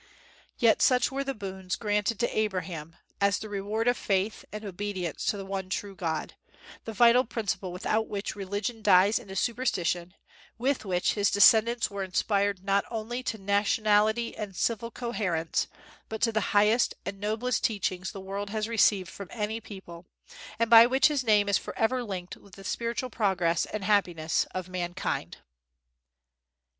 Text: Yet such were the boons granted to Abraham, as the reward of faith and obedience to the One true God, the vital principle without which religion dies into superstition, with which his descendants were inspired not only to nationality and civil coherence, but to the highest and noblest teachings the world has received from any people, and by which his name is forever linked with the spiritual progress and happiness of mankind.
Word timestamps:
Yet 0.57 0.81
such 0.81 1.11
were 1.11 1.23
the 1.23 1.35
boons 1.35 1.75
granted 1.75 2.17
to 2.21 2.35
Abraham, 2.35 2.95
as 3.21 3.37
the 3.37 3.49
reward 3.49 3.87
of 3.87 3.95
faith 3.95 4.43
and 4.51 4.65
obedience 4.65 5.25
to 5.25 5.37
the 5.37 5.45
One 5.45 5.69
true 5.69 5.93
God, 5.95 6.33
the 6.85 6.91
vital 6.91 7.23
principle 7.23 7.71
without 7.71 8.07
which 8.07 8.35
religion 8.35 8.81
dies 8.81 9.19
into 9.19 9.35
superstition, 9.35 10.15
with 10.57 10.85
which 10.85 11.13
his 11.13 11.29
descendants 11.29 11.91
were 11.91 12.03
inspired 12.03 12.63
not 12.63 12.83
only 12.89 13.21
to 13.21 13.37
nationality 13.37 14.35
and 14.35 14.55
civil 14.55 14.89
coherence, 14.89 15.67
but 16.09 16.19
to 16.23 16.31
the 16.31 16.41
highest 16.57 16.95
and 17.05 17.19
noblest 17.19 17.63
teachings 17.63 18.11
the 18.11 18.19
world 18.21 18.49
has 18.49 18.67
received 18.67 19.11
from 19.11 19.27
any 19.31 19.61
people, 19.61 20.07
and 20.57 20.71
by 20.71 20.87
which 20.87 21.09
his 21.09 21.23
name 21.23 21.47
is 21.47 21.59
forever 21.59 22.03
linked 22.03 22.37
with 22.37 22.55
the 22.55 22.63
spiritual 22.63 23.11
progress 23.11 23.67
and 23.67 23.83
happiness 23.83 24.45
of 24.49 24.67
mankind. 24.67 25.37